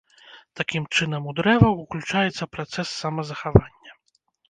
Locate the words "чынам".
0.95-1.27